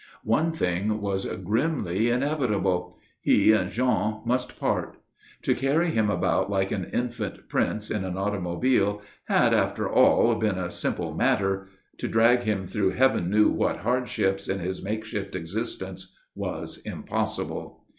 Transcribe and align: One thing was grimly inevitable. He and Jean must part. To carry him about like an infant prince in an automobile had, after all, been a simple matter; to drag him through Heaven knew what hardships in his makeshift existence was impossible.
One 0.25 0.51
thing 0.51 0.99
was 0.99 1.27
grimly 1.27 2.09
inevitable. 2.09 2.97
He 3.21 3.51
and 3.51 3.69
Jean 3.69 4.21
must 4.25 4.59
part. 4.59 4.97
To 5.43 5.53
carry 5.53 5.91
him 5.91 6.09
about 6.09 6.49
like 6.49 6.71
an 6.71 6.85
infant 6.85 7.47
prince 7.49 7.91
in 7.91 8.03
an 8.03 8.17
automobile 8.17 9.03
had, 9.25 9.53
after 9.53 9.87
all, 9.87 10.33
been 10.37 10.57
a 10.57 10.71
simple 10.71 11.13
matter; 11.13 11.67
to 11.99 12.07
drag 12.07 12.39
him 12.39 12.65
through 12.65 12.93
Heaven 12.93 13.29
knew 13.29 13.49
what 13.51 13.77
hardships 13.81 14.47
in 14.49 14.57
his 14.57 14.81
makeshift 14.81 15.35
existence 15.35 16.17
was 16.33 16.79
impossible. 16.79 17.85